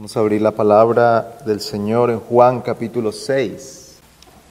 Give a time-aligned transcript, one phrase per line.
[0.00, 3.96] Vamos a abrir la palabra del Señor en Juan capítulo 6.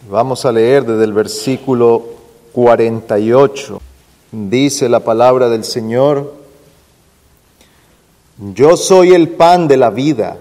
[0.07, 2.03] Vamos a leer desde el versículo
[2.51, 3.81] 48.
[4.31, 6.35] Dice la palabra del Señor,
[8.53, 10.37] Yo soy el pan de la vida.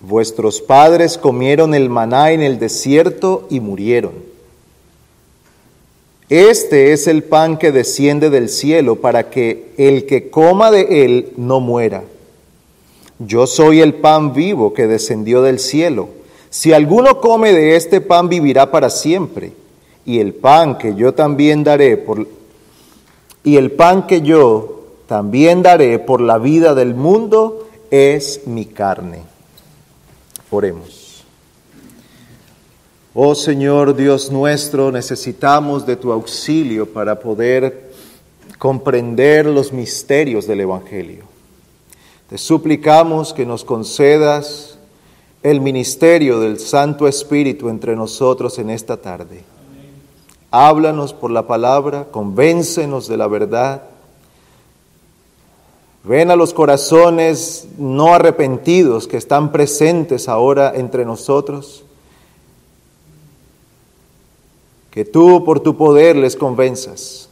[0.00, 4.14] Vuestros padres comieron el maná en el desierto y murieron.
[6.30, 11.34] Este es el pan que desciende del cielo para que el que coma de él
[11.36, 12.02] no muera.
[13.18, 16.08] Yo soy el pan vivo que descendió del cielo.
[16.50, 19.52] Si alguno come de este pan vivirá para siempre.
[20.04, 22.26] Y el pan que yo también daré por
[23.44, 29.22] y el pan que yo también daré por la vida del mundo es mi carne.
[30.50, 31.24] Oremos.
[33.12, 37.92] Oh Señor Dios nuestro, necesitamos de tu auxilio para poder
[38.58, 41.33] comprender los misterios del Evangelio.
[42.34, 44.76] Te suplicamos que nos concedas
[45.44, 49.44] el ministerio del Santo Espíritu entre nosotros en esta tarde.
[50.50, 53.84] Háblanos por la palabra, convéncenos de la verdad.
[56.02, 61.84] Ven a los corazones no arrepentidos que están presentes ahora entre nosotros.
[64.90, 67.28] Que tú por tu poder les convenzas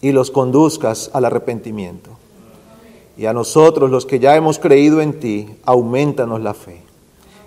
[0.00, 2.23] y los conduzcas al arrepentimiento.
[3.16, 6.82] Y a nosotros, los que ya hemos creído en ti, aumentanos la fe.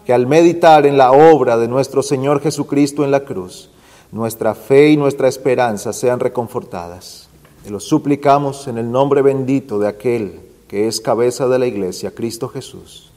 [0.05, 3.69] Que al meditar en la obra de nuestro Señor Jesucristo en la cruz,
[4.11, 7.27] nuestra fe y nuestra esperanza sean reconfortadas.
[7.63, 12.11] Te lo suplicamos en el nombre bendito de aquel que es cabeza de la iglesia,
[12.11, 13.11] Cristo Jesús.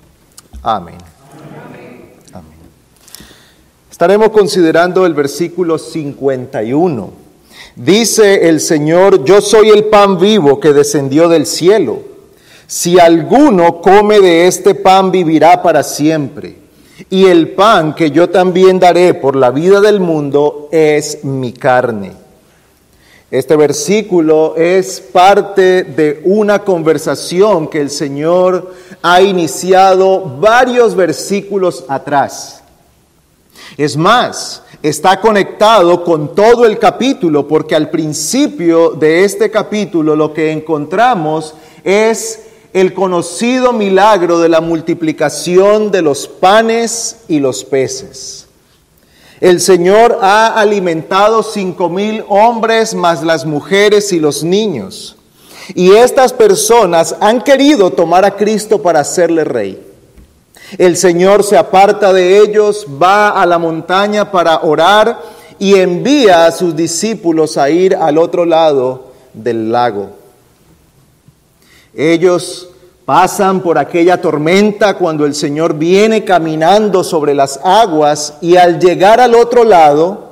[0.62, 0.98] Amén.
[2.32, 2.50] Amén.
[3.90, 7.10] Estaremos considerando el versículo 51.
[7.76, 12.09] Dice el Señor, yo soy el pan vivo que descendió del cielo.
[12.70, 16.56] Si alguno come de este pan vivirá para siempre.
[17.10, 22.12] Y el pan que yo también daré por la vida del mundo es mi carne.
[23.28, 32.62] Este versículo es parte de una conversación que el Señor ha iniciado varios versículos atrás.
[33.76, 40.32] Es más, está conectado con todo el capítulo porque al principio de este capítulo lo
[40.32, 48.47] que encontramos es el conocido milagro de la multiplicación de los panes y los peces.
[49.41, 55.16] El Señor ha alimentado cinco mil hombres más las mujeres y los niños.
[55.75, 59.87] Y estas personas han querido tomar a Cristo para hacerle rey.
[60.78, 65.20] El Señor se aparta de ellos, va a la montaña para orar
[65.58, 70.19] y envía a sus discípulos a ir al otro lado del lago.
[71.94, 72.68] Ellos
[73.04, 79.20] pasan por aquella tormenta cuando el Señor viene caminando sobre las aguas y al llegar
[79.20, 80.30] al otro lado,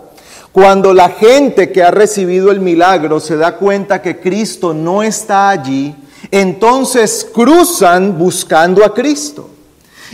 [0.52, 5.50] cuando la gente que ha recibido el milagro se da cuenta que Cristo no está
[5.50, 5.94] allí,
[6.30, 9.50] entonces cruzan buscando a Cristo.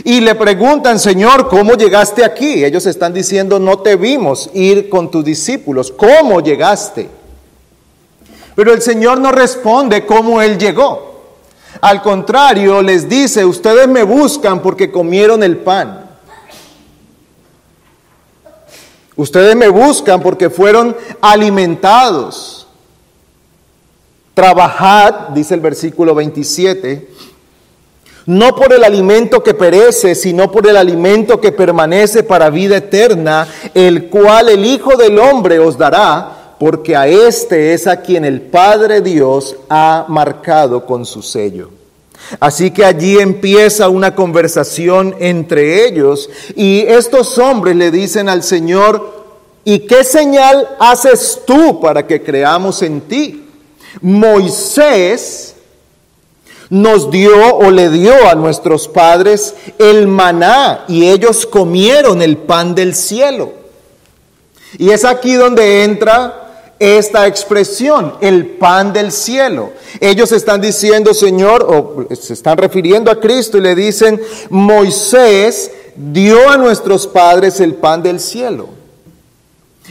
[0.03, 2.65] Y le preguntan, Señor, ¿cómo llegaste aquí?
[2.65, 5.91] Ellos están diciendo, no te vimos ir con tus discípulos.
[5.91, 7.09] ¿Cómo llegaste?
[8.55, 11.14] Pero el Señor no responde cómo Él llegó.
[11.81, 16.09] Al contrario, les dice, ustedes me buscan porque comieron el pan.
[19.15, 22.67] Ustedes me buscan porque fueron alimentados.
[24.33, 27.09] Trabajad, dice el versículo 27,
[28.25, 33.47] no por el alimento que perece, sino por el alimento que permanece para vida eterna,
[33.73, 38.41] el cual el Hijo del Hombre os dará porque a este es a quien el
[38.41, 41.69] Padre Dios ha marcado con su sello.
[42.39, 49.25] Así que allí empieza una conversación entre ellos y estos hombres le dicen al Señor,
[49.63, 53.45] ¿y qué señal haces tú para que creamos en ti?
[54.01, 55.55] Moisés
[56.69, 62.73] nos dio o le dio a nuestros padres el maná y ellos comieron el pan
[62.73, 63.53] del cielo.
[64.77, 66.44] Y es aquí donde entra
[66.79, 69.71] esta expresión, el pan del cielo.
[69.99, 76.49] Ellos están diciendo, Señor, o se están refiriendo a Cristo y le dicen, Moisés dio
[76.49, 78.69] a nuestros padres el pan del cielo.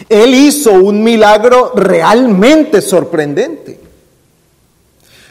[0.09, 3.81] Él hizo un milagro realmente sorprendente.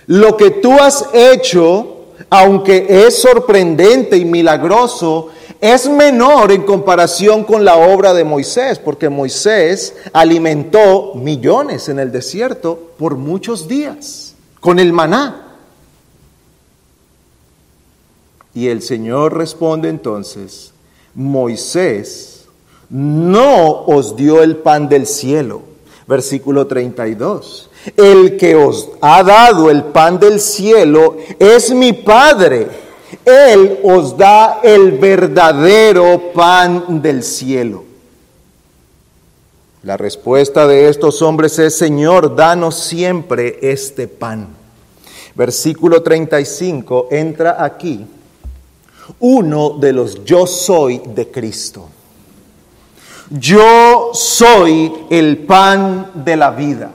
[0.08, 1.93] Lo que tú has hecho,
[2.36, 5.30] aunque es sorprendente y milagroso,
[5.62, 12.12] es menor en comparación con la obra de Moisés, porque Moisés alimentó millones en el
[12.12, 15.58] desierto por muchos días con el maná.
[18.56, 20.74] Y el Señor responde entonces,
[21.14, 22.46] Moisés
[22.90, 25.62] no os dio el pan del cielo.
[26.08, 27.70] Versículo 32.
[27.98, 32.68] El que os ha dado el pan del cielo es mi Padre.
[33.26, 37.84] Él os da el verdadero pan del cielo.
[39.84, 44.48] La respuesta de estos hombres es, Señor, danos siempre este pan.
[45.36, 48.06] Versículo 35 entra aquí
[49.20, 51.90] uno de los yo soy de Cristo.
[53.30, 56.92] Yo soy el pan de la vida.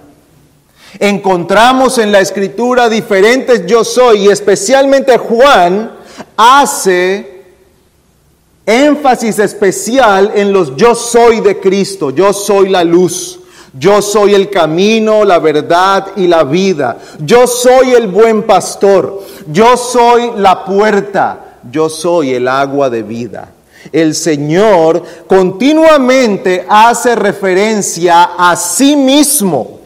[1.01, 5.93] Encontramos en la escritura diferentes yo soy y especialmente Juan
[6.37, 7.45] hace
[8.67, 12.11] énfasis especial en los yo soy de Cristo.
[12.11, 13.39] Yo soy la luz.
[13.79, 16.99] Yo soy el camino, la verdad y la vida.
[17.21, 19.23] Yo soy el buen pastor.
[19.53, 21.59] Yo soy la puerta.
[21.71, 23.51] Yo soy el agua de vida.
[23.93, 29.79] El Señor continuamente hace referencia a sí mismo.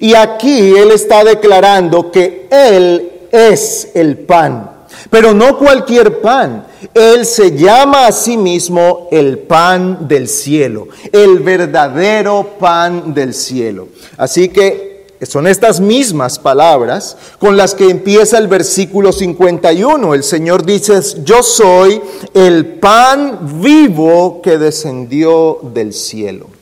[0.00, 4.70] Y aquí Él está declarando que Él es el pan.
[5.10, 6.66] Pero no cualquier pan.
[6.94, 13.88] Él se llama a sí mismo el pan del cielo, el verdadero pan del cielo.
[14.16, 14.92] Así que
[15.22, 20.14] son estas mismas palabras con las que empieza el versículo 51.
[20.14, 22.00] El Señor dice, yo soy
[22.34, 26.61] el pan vivo que descendió del cielo.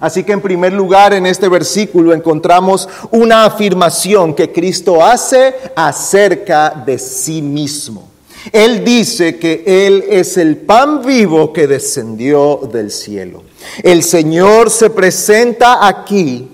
[0.00, 6.70] Así que en primer lugar en este versículo encontramos una afirmación que Cristo hace acerca
[6.70, 8.08] de sí mismo.
[8.52, 13.42] Él dice que Él es el pan vivo que descendió del cielo.
[13.82, 16.48] El Señor se presenta aquí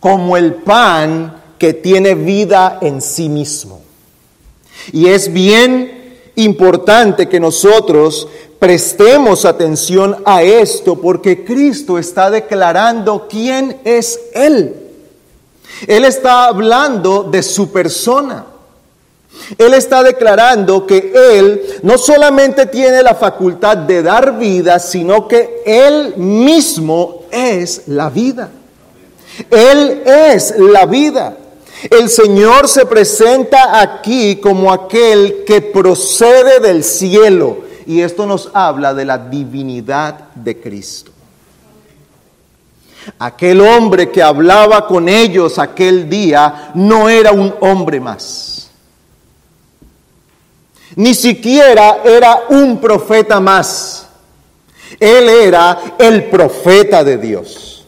[0.00, 3.82] como el pan que tiene vida en sí mismo.
[4.92, 6.00] Y es bien
[6.36, 8.26] importante que nosotros
[8.60, 14.76] prestemos atención a esto porque Cristo está declarando quién es Él.
[15.88, 18.44] Él está hablando de su persona.
[19.56, 25.62] Él está declarando que Él no solamente tiene la facultad de dar vida, sino que
[25.64, 28.50] Él mismo es la vida.
[29.50, 31.34] Él es la vida.
[31.88, 38.94] El Señor se presenta aquí como aquel que procede del cielo y esto nos habla
[38.94, 41.12] de la divinidad de Cristo.
[43.18, 48.70] Aquel hombre que hablaba con ellos aquel día no era un hombre más.
[50.96, 54.06] Ni siquiera era un profeta más.
[54.98, 57.86] Él era el profeta de Dios.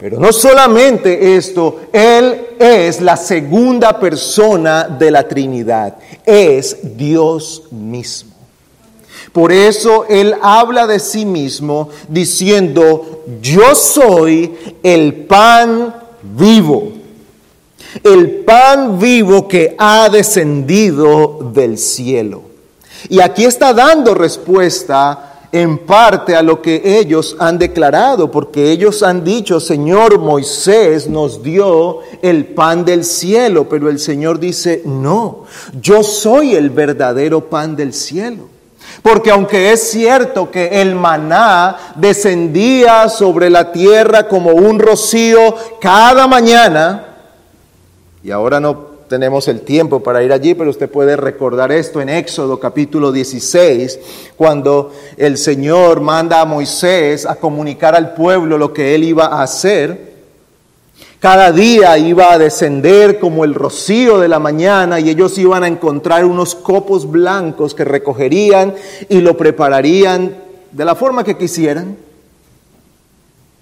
[0.00, 8.29] Pero no solamente esto, Él es la segunda persona de la Trinidad, es Dios mismo.
[9.32, 16.92] Por eso Él habla de sí mismo diciendo, yo soy el pan vivo,
[18.02, 22.42] el pan vivo que ha descendido del cielo.
[23.08, 29.02] Y aquí está dando respuesta en parte a lo que ellos han declarado, porque ellos
[29.02, 35.44] han dicho, Señor Moisés nos dio el pan del cielo, pero el Señor dice, no,
[35.80, 38.59] yo soy el verdadero pan del cielo.
[39.02, 46.26] Porque aunque es cierto que el maná descendía sobre la tierra como un rocío cada
[46.26, 47.06] mañana,
[48.22, 52.08] y ahora no tenemos el tiempo para ir allí, pero usted puede recordar esto en
[52.08, 53.98] Éxodo capítulo 16,
[54.36, 59.42] cuando el Señor manda a Moisés a comunicar al pueblo lo que él iba a
[59.42, 60.09] hacer.
[61.20, 65.68] Cada día iba a descender como el rocío de la mañana y ellos iban a
[65.68, 68.74] encontrar unos copos blancos que recogerían
[69.06, 70.34] y lo prepararían
[70.72, 71.98] de la forma que quisieran.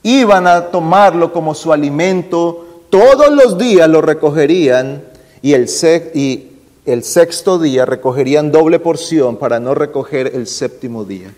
[0.04, 5.02] Iban a tomarlo como su alimento, todos los días lo recogerían
[5.42, 5.68] y el,
[6.14, 6.52] y
[6.86, 11.32] el sexto día recogerían doble porción para no recoger el séptimo día.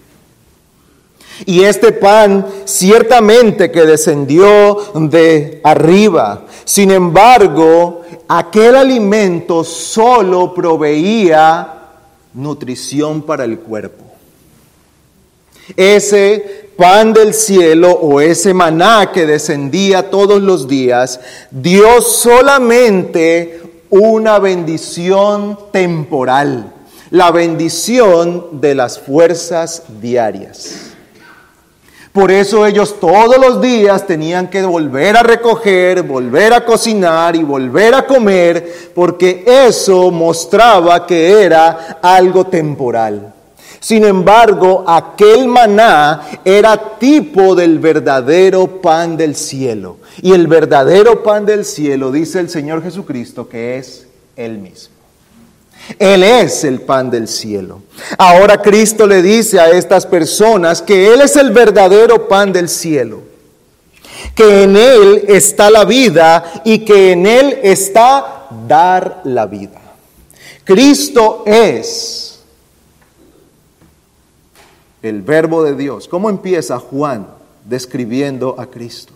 [1.46, 6.44] Y este pan ciertamente que descendió de arriba.
[6.64, 11.80] Sin embargo, aquel alimento solo proveía
[12.34, 14.04] nutrición para el cuerpo.
[15.76, 21.20] Ese pan del cielo o ese maná que descendía todos los días
[21.50, 26.72] dio solamente una bendición temporal,
[27.10, 30.90] la bendición de las fuerzas diarias.
[32.20, 37.42] Por eso ellos todos los días tenían que volver a recoger, volver a cocinar y
[37.42, 43.32] volver a comer, porque eso mostraba que era algo temporal.
[43.80, 49.96] Sin embargo, aquel maná era tipo del verdadero pan del cielo.
[50.20, 54.99] Y el verdadero pan del cielo, dice el Señor Jesucristo, que es Él mismo.
[55.98, 57.82] Él es el pan del cielo.
[58.18, 63.22] Ahora Cristo le dice a estas personas que Él es el verdadero pan del cielo,
[64.34, 69.80] que en Él está la vida y que en Él está dar la vida.
[70.64, 72.40] Cristo es
[75.02, 76.08] el verbo de Dios.
[76.08, 77.26] ¿Cómo empieza Juan
[77.64, 79.12] describiendo a Cristo?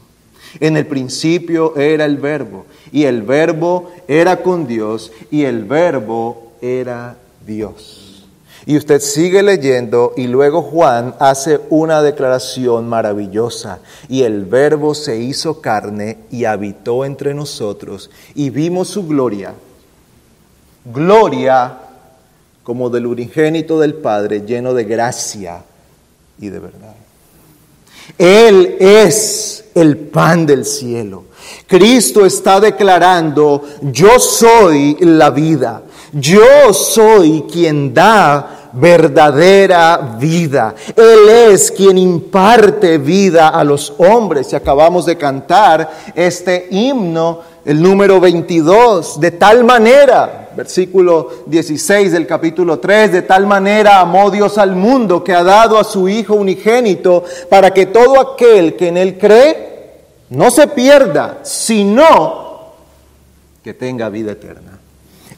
[0.60, 6.52] En el principio era el verbo y el verbo era con Dios y el verbo
[6.64, 7.16] era
[7.46, 8.24] Dios.
[8.66, 13.80] Y usted sigue leyendo y luego Juan hace una declaración maravillosa.
[14.08, 19.52] Y el verbo se hizo carne y habitó entre nosotros y vimos su gloria.
[20.86, 21.78] Gloria
[22.62, 25.62] como del unigénito del Padre, lleno de gracia
[26.40, 26.94] y de verdad.
[28.16, 31.24] Él es el pan del cielo.
[31.66, 35.82] Cristo está declarando, yo soy la vida.
[36.14, 40.74] Yo soy quien da verdadera vida.
[40.94, 44.52] Él es quien imparte vida a los hombres.
[44.52, 52.26] Y acabamos de cantar este himno, el número 22, de tal manera, versículo 16 del
[52.26, 56.34] capítulo 3, de tal manera amó Dios al mundo que ha dado a su Hijo
[56.34, 59.74] unigénito para que todo aquel que en Él cree
[60.30, 62.72] no se pierda, sino
[63.62, 64.83] que tenga vida eterna.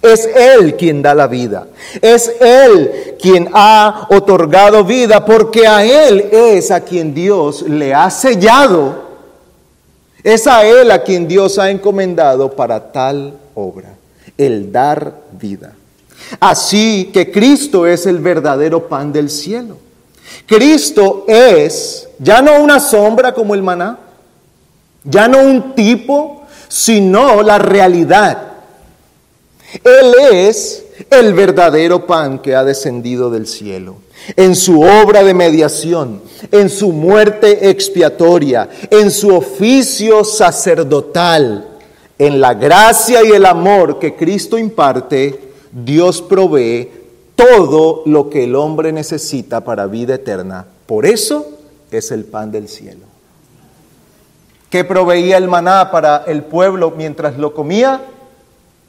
[0.06, 1.66] Es Él quien da la vida.
[2.00, 8.10] Es Él quien ha otorgado vida porque a Él es a quien Dios le ha
[8.10, 9.06] sellado.
[10.22, 13.94] Es a Él a quien Dios ha encomendado para tal obra,
[14.36, 15.74] el dar vida.
[16.40, 19.76] Así que Cristo es el verdadero pan del cielo.
[20.46, 23.98] Cristo es ya no una sombra como el maná,
[25.04, 28.55] ya no un tipo, sino la realidad
[29.84, 33.96] él es el verdadero pan que ha descendido del cielo.
[34.34, 41.68] En su obra de mediación, en su muerte expiatoria, en su oficio sacerdotal,
[42.18, 46.90] en la gracia y el amor que Cristo imparte, Dios provee
[47.34, 50.66] todo lo que el hombre necesita para vida eterna.
[50.86, 51.46] Por eso
[51.90, 53.04] es el pan del cielo.
[54.70, 58.00] ¿Qué proveía el maná para el pueblo mientras lo comía?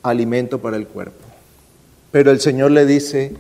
[0.03, 1.23] Alimento para el cuerpo.
[2.11, 3.35] Pero el Señor le dice,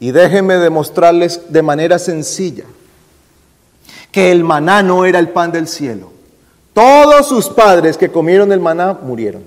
[0.00, 2.64] y déjenme demostrarles de manera sencilla,
[4.12, 6.10] que el maná no era el pan del cielo.
[6.72, 9.42] Todos sus padres que comieron el maná murieron.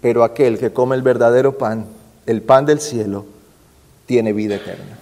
[0.00, 1.86] Pero aquel que come el verdadero pan,
[2.26, 3.26] el pan del cielo,
[4.06, 4.98] tiene vida eterna.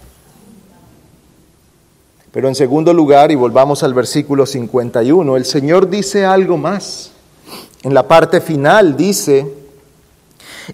[2.33, 7.13] Pero en segundo lugar, y volvamos al versículo 51, el Señor dice algo más.
[7.83, 9.58] En la parte final dice,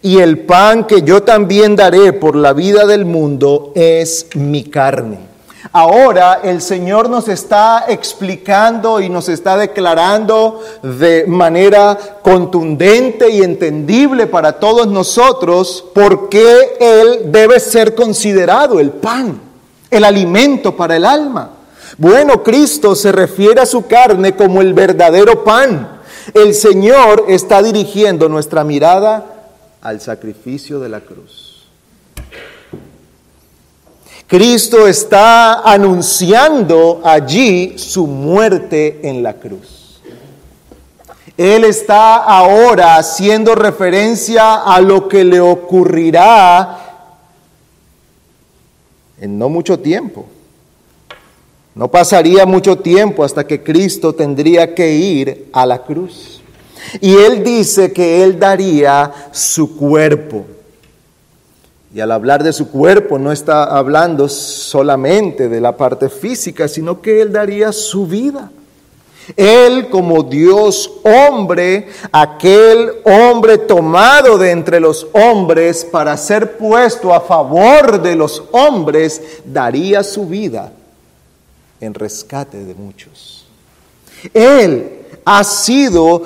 [0.02, 5.34] y el pan que yo también daré por la vida del mundo es mi carne.
[5.72, 14.26] Ahora el Señor nos está explicando y nos está declarando de manera contundente y entendible
[14.26, 19.40] para todos nosotros por qué Él debe ser considerado el pan,
[19.90, 21.50] el alimento para el alma.
[21.96, 26.00] Bueno, Cristo se refiere a su carne como el verdadero pan.
[26.34, 29.33] El Señor está dirigiendo nuestra mirada
[29.84, 31.68] al sacrificio de la cruz.
[34.26, 40.00] Cristo está anunciando allí su muerte en la cruz.
[41.36, 46.78] Él está ahora haciendo referencia a lo que le ocurrirá
[49.20, 50.26] en no mucho tiempo.
[51.74, 56.40] No pasaría mucho tiempo hasta que Cristo tendría que ir a la cruz.
[57.00, 60.46] Y él dice que él daría su cuerpo.
[61.92, 67.00] Y al hablar de su cuerpo no está hablando solamente de la parte física, sino
[67.00, 68.50] que él daría su vida.
[69.36, 77.20] Él como Dios hombre, aquel hombre tomado de entre los hombres para ser puesto a
[77.20, 80.72] favor de los hombres, daría su vida
[81.80, 83.46] en rescate de muchos.
[84.32, 86.22] Él ha sido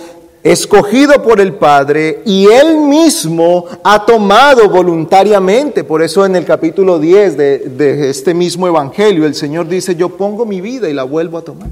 [0.52, 5.84] escogido por el Padre y él mismo ha tomado voluntariamente.
[5.84, 10.10] Por eso en el capítulo 10 de, de, este mismo Evangelio el Señor dice, yo
[10.10, 11.68] pongo mi vida y la vuelvo a tomar.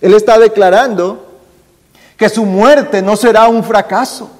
[0.00, 1.26] Él está declarando
[2.16, 4.30] que su muerte no será un fracaso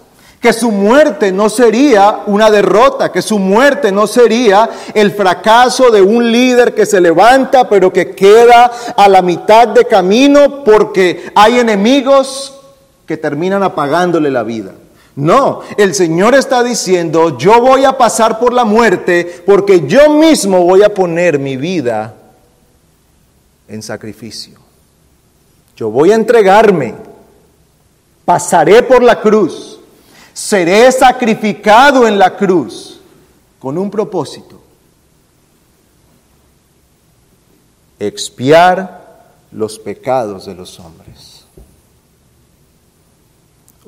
[0.41, 6.01] que su muerte no sería una derrota, que su muerte no sería el fracaso de
[6.01, 11.59] un líder que se levanta pero que queda a la mitad de camino porque hay
[11.59, 12.60] enemigos
[13.11, 14.71] que terminan apagándole la vida.
[15.17, 20.63] No, el Señor está diciendo, yo voy a pasar por la muerte porque yo mismo
[20.63, 22.15] voy a poner mi vida
[23.67, 24.61] en sacrificio.
[25.75, 26.95] Yo voy a entregarme,
[28.25, 29.81] pasaré por la cruz
[30.33, 33.01] seré sacrificado en la cruz
[33.59, 34.59] con un propósito,
[37.99, 41.10] expiar los pecados de los hombres.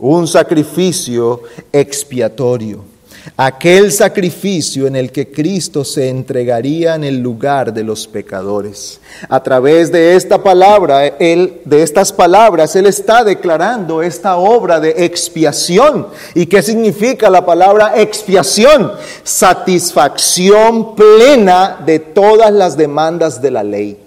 [0.03, 1.43] Un sacrificio
[1.73, 2.93] expiatorio
[3.37, 9.01] aquel sacrificio en el que Cristo se entregaría en el lugar de los pecadores.
[9.29, 15.05] A través de esta palabra, él, de estas palabras, él está declarando esta obra de
[15.05, 16.09] expiación.
[16.35, 18.93] ¿Y qué significa la palabra expiación?
[19.23, 24.02] Satisfacción plena de todas las demandas de la ley.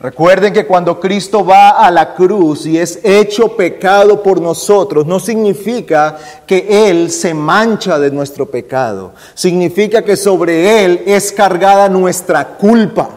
[0.00, 5.18] Recuerden que cuando Cristo va a la cruz y es hecho pecado por nosotros, no
[5.18, 9.12] significa que Él se mancha de nuestro pecado.
[9.34, 13.10] Significa que sobre Él es cargada nuestra culpa.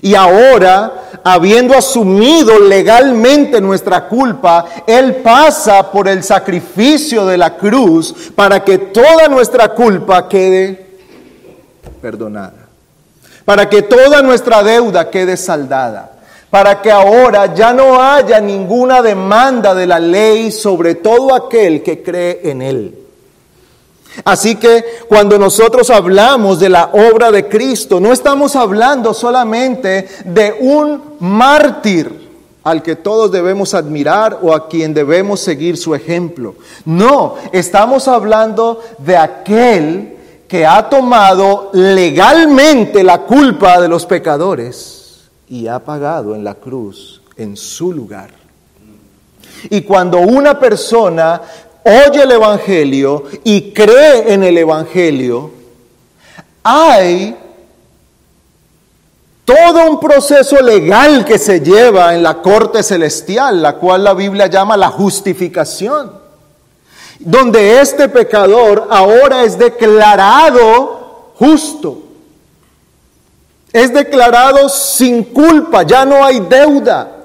[0.00, 8.32] Y ahora, habiendo asumido legalmente nuestra culpa, Él pasa por el sacrificio de la cruz
[8.34, 10.96] para que toda nuestra culpa quede
[12.00, 12.61] perdonada
[13.44, 16.12] para que toda nuestra deuda quede saldada,
[16.50, 22.02] para que ahora ya no haya ninguna demanda de la ley sobre todo aquel que
[22.02, 22.98] cree en Él.
[24.24, 30.54] Así que cuando nosotros hablamos de la obra de Cristo, no estamos hablando solamente de
[30.60, 32.30] un mártir
[32.62, 36.54] al que todos debemos admirar o a quien debemos seguir su ejemplo.
[36.84, 40.16] No, estamos hablando de aquel
[40.52, 47.22] que ha tomado legalmente la culpa de los pecadores y ha pagado en la cruz
[47.38, 48.28] en su lugar.
[49.70, 51.40] Y cuando una persona
[51.84, 55.52] oye el Evangelio y cree en el Evangelio,
[56.62, 57.34] hay
[59.46, 64.48] todo un proceso legal que se lleva en la corte celestial, la cual la Biblia
[64.48, 66.21] llama la justificación
[67.24, 71.98] donde este pecador ahora es declarado justo.
[73.72, 77.16] Es declarado sin culpa, ya no hay deuda.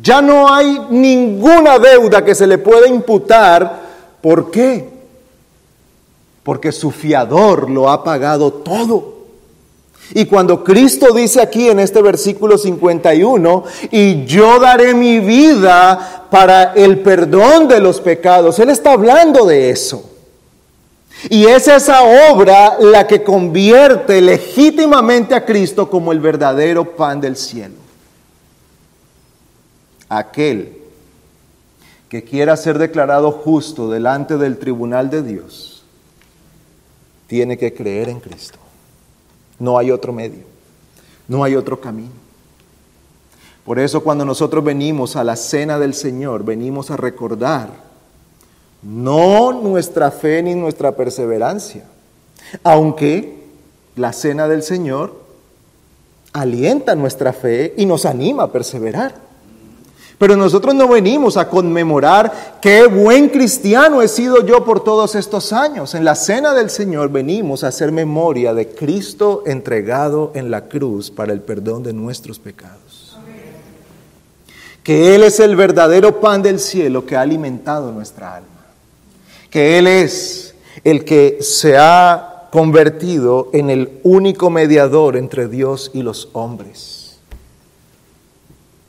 [0.00, 3.80] Ya no hay ninguna deuda que se le pueda imputar.
[4.20, 4.88] ¿Por qué?
[6.42, 9.15] Porque su fiador lo ha pagado todo.
[10.14, 16.74] Y cuando Cristo dice aquí en este versículo 51, y yo daré mi vida para
[16.74, 20.10] el perdón de los pecados, Él está hablando de eso.
[21.28, 27.36] Y es esa obra la que convierte legítimamente a Cristo como el verdadero pan del
[27.36, 27.74] cielo.
[30.08, 30.76] Aquel
[32.08, 35.84] que quiera ser declarado justo delante del tribunal de Dios,
[37.26, 38.58] tiene que creer en Cristo.
[39.58, 40.44] No hay otro medio,
[41.28, 42.26] no hay otro camino.
[43.64, 47.70] Por eso cuando nosotros venimos a la cena del Señor, venimos a recordar
[48.82, 51.84] no nuestra fe ni nuestra perseverancia,
[52.62, 53.44] aunque
[53.96, 55.20] la cena del Señor
[56.32, 59.25] alienta nuestra fe y nos anima a perseverar.
[60.18, 65.52] Pero nosotros no venimos a conmemorar qué buen cristiano he sido yo por todos estos
[65.52, 65.94] años.
[65.94, 71.10] En la cena del Señor venimos a hacer memoria de Cristo entregado en la cruz
[71.10, 73.18] para el perdón de nuestros pecados.
[74.82, 78.48] Que Él es el verdadero pan del cielo que ha alimentado nuestra alma.
[79.50, 86.02] Que Él es el que se ha convertido en el único mediador entre Dios y
[86.02, 86.95] los hombres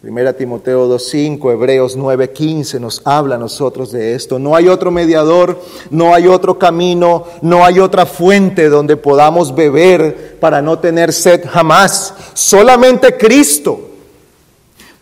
[0.08, 4.40] Primera Timoteo 2.5, Hebreos 9.15 nos habla a nosotros de esto.
[4.40, 10.40] No hay otro mediador, no hay otro camino, no hay otra fuente donde podamos beber
[10.40, 12.14] para no tener sed jamás.
[12.34, 13.82] Solamente Cristo,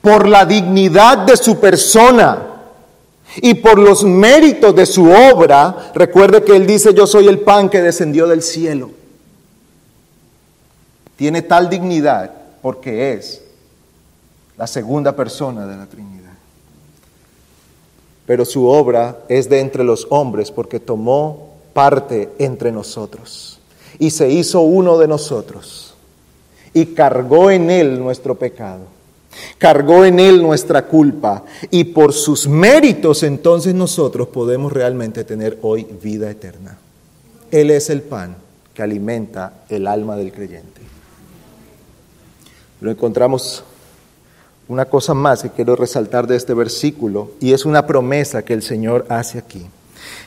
[0.02, 2.64] por la dignidad de su persona
[3.36, 7.70] y por los méritos de su obra, recuerde que Él dice, yo soy el pan
[7.70, 8.90] que descendió del cielo.
[11.16, 12.32] Tiene tal dignidad
[12.64, 13.45] porque es
[14.58, 16.34] la segunda persona de la Trinidad.
[18.26, 23.60] Pero su obra es de entre los hombres porque tomó parte entre nosotros
[24.00, 25.94] y se hizo uno de nosotros
[26.74, 28.96] y cargó en él nuestro pecado
[29.58, 35.86] cargó en él nuestra culpa y por sus méritos entonces nosotros podemos realmente tener hoy
[36.02, 36.78] vida eterna.
[37.52, 38.36] Él es el pan
[38.74, 40.82] que alimenta el alma del creyente.
[42.82, 43.64] Lo encontramos
[44.68, 48.64] una cosa más que quiero resaltar de este versículo y es una promesa que el
[48.64, 49.66] Señor hace aquí.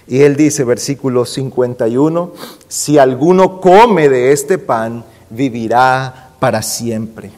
[0.07, 2.33] Y él dice, versículo 51,
[2.67, 7.31] si alguno come de este pan, vivirá para siempre.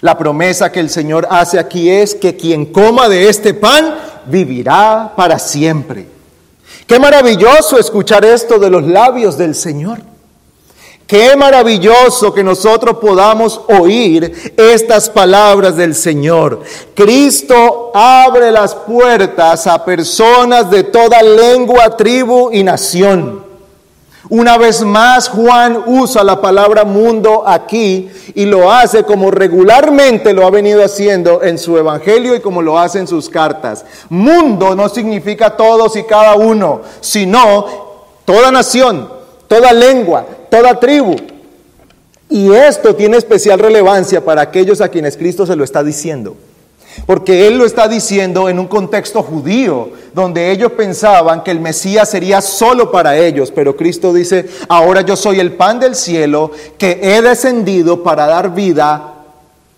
[0.00, 3.94] La promesa que el Señor hace aquí es que quien coma de este pan
[4.26, 6.06] vivirá para siempre.
[6.86, 10.11] Qué maravilloso escuchar esto de los labios del Señor.
[11.06, 16.62] Qué maravilloso que nosotros podamos oír estas palabras del Señor.
[16.94, 23.52] Cristo abre las puertas a personas de toda lengua, tribu y nación.
[24.30, 30.46] Una vez más, Juan usa la palabra mundo aquí y lo hace como regularmente lo
[30.46, 33.84] ha venido haciendo en su evangelio y como lo hace en sus cartas.
[34.08, 37.66] Mundo no significa todos y cada uno, sino
[38.24, 39.06] toda nación,
[39.48, 41.16] toda lengua, toda tribu.
[42.28, 46.36] Y esto tiene especial relevancia para aquellos a quienes Cristo se lo está diciendo.
[47.06, 52.10] Porque Él lo está diciendo en un contexto judío, donde ellos pensaban que el Mesías
[52.10, 57.00] sería solo para ellos, pero Cristo dice, ahora yo soy el pan del cielo que
[57.00, 59.14] he descendido para dar vida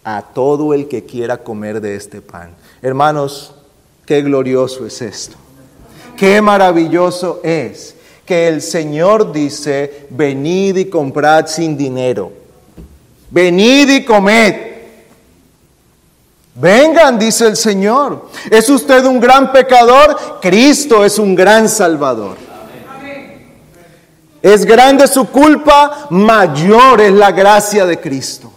[0.02, 2.50] a todo el que quiera comer de este pan.
[2.82, 3.54] Hermanos,
[4.06, 5.37] qué glorioso es esto.
[6.16, 7.93] Qué maravilloso es
[8.24, 12.32] que el Señor dice, venid y comprad sin dinero.
[13.30, 14.74] Venid y comed.
[16.54, 18.28] Vengan, dice el Señor.
[18.50, 20.40] ¿Es usted un gran pecador?
[20.40, 22.37] Cristo es un gran salvador.
[24.40, 28.52] Es grande su culpa, mayor es la gracia de Cristo.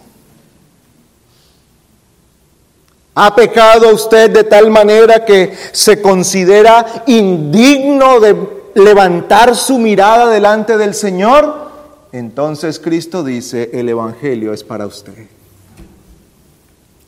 [3.14, 10.76] ¿Ha pecado usted de tal manera que se considera indigno de levantar su mirada delante
[10.76, 11.68] del Señor?
[12.12, 15.26] Entonces Cristo dice, el Evangelio es para usted.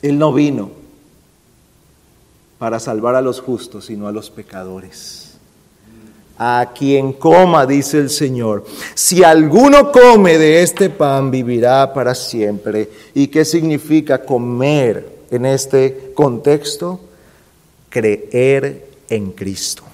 [0.03, 0.71] Él no vino
[2.59, 5.39] para salvar a los justos, sino a los pecadores.
[6.39, 12.91] A quien coma, dice el Señor, si alguno come de este pan, vivirá para siempre.
[13.15, 17.01] ¿Y qué significa comer en este contexto?
[17.91, 19.90] Creer en Cristo.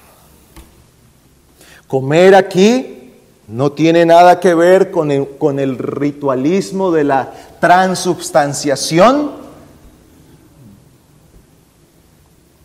[1.86, 3.12] Comer aquí
[3.48, 9.30] no tiene nada que ver con el, con el ritualismo de la transubstanciación,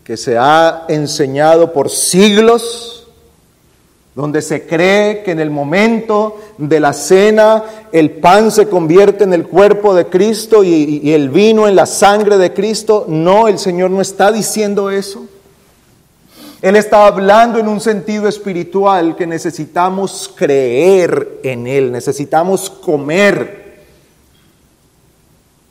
[0.02, 3.06] que se ha enseñado por siglos,
[4.16, 9.32] donde se cree que en el momento de la cena el pan se convierte en
[9.32, 13.06] el cuerpo de Cristo y, y, el vino en la sangre de Cristo.
[13.08, 15.28] No, el Señor no está diciendo eso.
[16.62, 23.82] Él está hablando en un sentido espiritual que necesitamos creer en Él, necesitamos comer.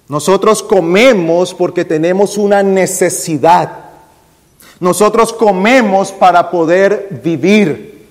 [0.10, 3.86] Nosotros comemos porque tenemos una necesidad.
[4.82, 8.06] Nosotros comemos para poder vivir.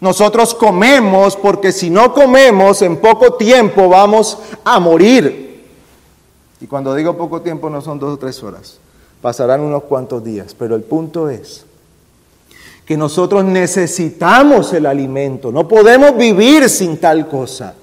[0.00, 5.66] Nosotros comemos porque si no comemos en poco tiempo vamos a morir.
[6.60, 8.78] Y cuando digo poco tiempo no son dos o tres horas,
[9.20, 11.64] pasarán unos cuantos días, pero el punto es
[12.84, 17.74] que nosotros necesitamos el alimento, no podemos vivir sin tal cosa.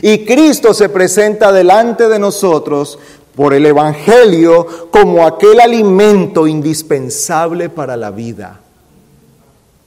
[0.00, 2.98] Y Cristo se presenta delante de nosotros
[3.34, 8.60] por el Evangelio como aquel alimento indispensable para la vida.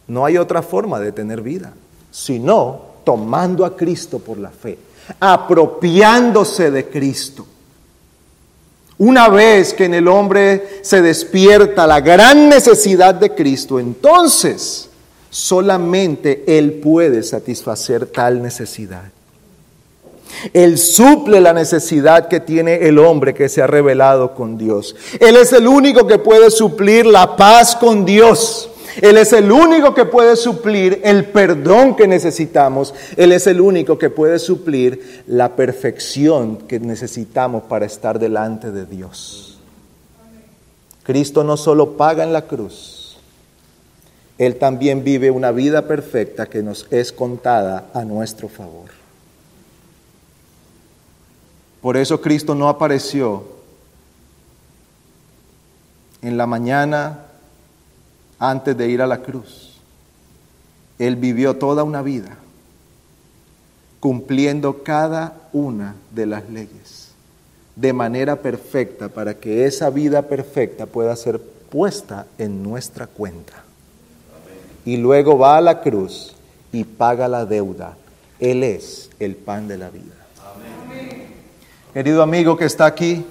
[0.08, 1.74] No hay otra forma de tener vida,
[2.12, 4.78] sino tomando a Cristo por la fe,
[5.20, 7.46] apropiándose de Cristo.
[8.98, 14.90] Una vez que en el hombre se despierta la gran necesidad de Cristo, entonces
[15.30, 19.04] solamente Él puede satisfacer tal necesidad.
[20.54, 24.96] Él suple la necesidad que tiene el hombre que se ha revelado con Dios.
[25.20, 28.70] Él es el único que puede suplir la paz con Dios.
[29.02, 32.94] Él es el único que puede suplir el perdón que necesitamos.
[33.18, 38.86] Él es el único que puede suplir la perfección que necesitamos para estar delante de
[38.86, 39.60] Dios.
[41.04, 43.18] Cristo no solo paga en la cruz,
[44.38, 48.90] Él también vive una vida perfecta que nos es contada a nuestro favor.
[51.82, 53.44] Por eso Cristo no apareció
[56.24, 57.25] en la mañana
[58.50, 59.80] antes de ir a la cruz.
[60.98, 62.38] Él vivió toda una vida
[64.00, 67.10] cumpliendo cada una de las leyes
[67.76, 73.64] de manera perfecta para que esa vida perfecta pueda ser puesta en nuestra cuenta.
[74.86, 76.36] Y luego va a la cruz
[76.72, 77.98] y paga la deuda.
[78.40, 80.14] Él es el pan de la vida.
[81.94, 83.26] Querido amigo que está aquí,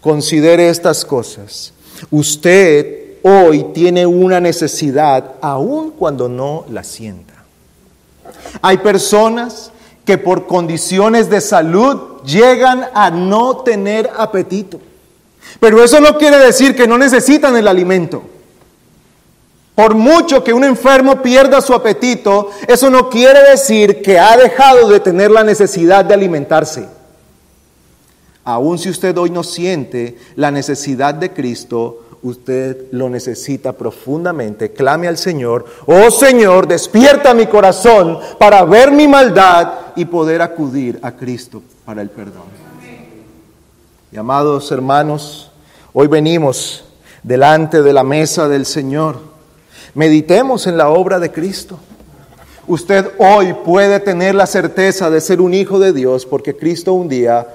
[0.00, 1.72] considere estas cosas.
[2.10, 7.34] Usted hoy tiene una necesidad aun cuando no la sienta.
[8.62, 9.70] Hay personas
[10.04, 14.80] que por condiciones de salud llegan a no tener apetito.
[15.58, 18.22] Pero eso no quiere decir que no necesitan el alimento.
[19.74, 24.88] Por mucho que un enfermo pierda su apetito, eso no quiere decir que ha dejado
[24.88, 26.86] de tener la necesidad de alimentarse.
[28.44, 35.08] Aun si usted hoy no siente la necesidad de Cristo, usted lo necesita profundamente, clame
[35.08, 41.12] al Señor, oh Señor, despierta mi corazón para ver mi maldad y poder acudir a
[41.12, 42.60] Cristo para el perdón.
[44.12, 45.50] Y amados hermanos,
[45.92, 46.84] hoy venimos
[47.22, 49.18] delante de la mesa del Señor.
[49.94, 51.78] Meditemos en la obra de Cristo.
[52.66, 57.08] Usted hoy puede tener la certeza de ser un hijo de Dios porque Cristo un
[57.08, 57.46] día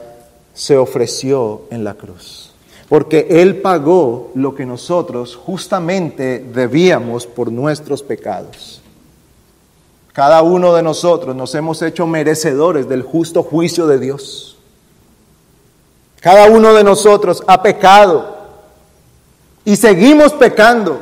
[0.54, 2.45] se ofreció en la cruz
[2.90, 8.82] porque Él pagó lo que nosotros justamente debíamos por nuestros pecados.
[10.14, 14.58] Cada uno de nosotros nos hemos hecho merecedores del justo juicio de Dios.
[16.22, 18.36] Cada uno de nosotros ha pecado
[19.66, 21.02] y seguimos pecando,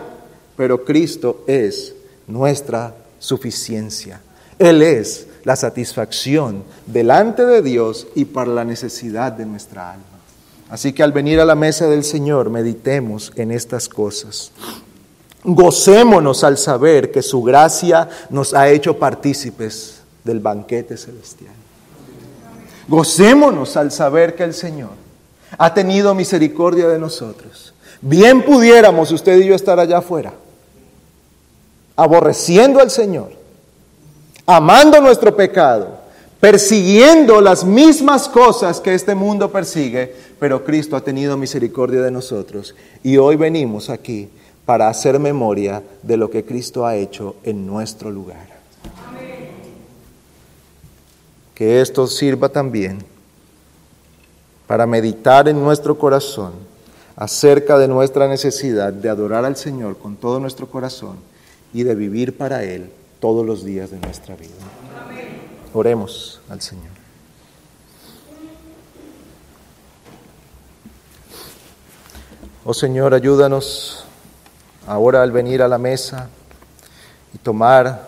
[0.58, 1.94] pero Cristo es
[2.28, 4.22] nuestra suficiencia.
[4.58, 10.13] Él es la satisfacción delante de Dios y para la necesidad de nuestra alma.
[10.74, 14.52] Así que al venir a la mesa del Señor, meditemos en estas cosas.
[15.44, 21.54] Gocémonos al saber que su gracia nos ha hecho partícipes del banquete celestial.
[22.88, 24.90] Gocémonos al saber que el Señor
[25.60, 27.76] ha tenido misericordia de nosotros.
[28.02, 30.34] Bien pudiéramos usted y yo estar allá afuera,
[31.96, 33.32] aborreciendo al Señor,
[34.48, 36.00] amando nuestro pecado,
[36.40, 42.76] persiguiendo las mismas cosas que este mundo persigue, pero Cristo ha tenido misericordia de nosotros
[43.02, 44.28] y hoy venimos aquí
[44.66, 48.46] para hacer memoria de lo que Cristo ha hecho en nuestro lugar.
[51.56, 52.98] Que esto sirva también
[54.68, 56.52] para meditar en nuestro corazón
[57.16, 61.20] acerca de nuestra necesidad de adorar al Señor con todo nuestro corazón
[61.74, 62.90] y de vivir para Él
[63.22, 64.52] todos los días de nuestra vida.
[65.74, 66.92] Oremos al Señor.
[72.66, 74.06] Oh Señor, ayúdanos
[74.88, 76.30] ahora al venir a la mesa
[77.34, 78.08] y tomar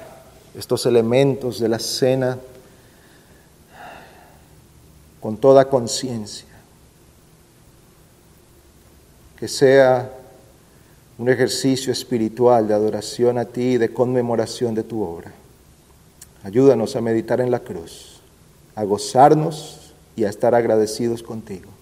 [0.58, 2.38] estos elementos de la cena
[5.20, 6.48] con toda conciencia.
[9.38, 10.10] Que sea
[11.18, 15.34] un ejercicio espiritual de adoración a ti y de conmemoración de tu obra.
[16.46, 18.22] Ayúdanos a meditar en la cruz,
[18.74, 21.75] a gozarnos y a estar agradecidos contigo.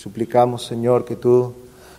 [0.00, 1.52] Suplicamos, Señor, que tú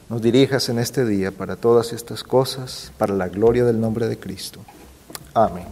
[0.09, 4.17] nos dirijas en este día para todas estas cosas, para la gloria del nombre de
[4.17, 4.59] Cristo.
[5.35, 5.67] Amén.